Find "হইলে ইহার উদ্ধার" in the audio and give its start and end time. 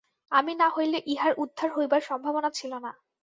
0.69-1.69